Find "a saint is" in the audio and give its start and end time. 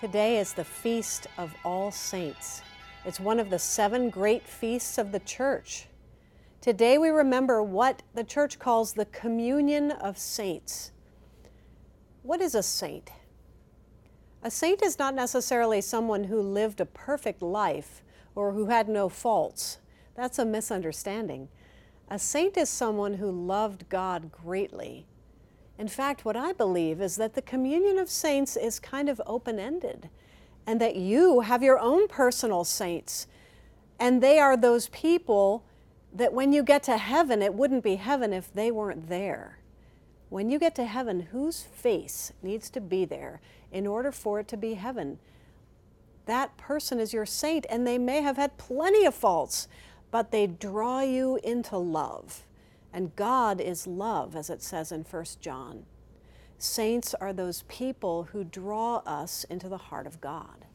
14.42-14.98, 22.08-22.70